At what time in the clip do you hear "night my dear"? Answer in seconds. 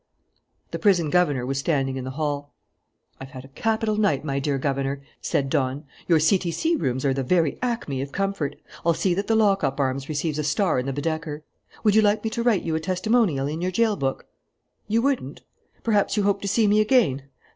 3.97-4.57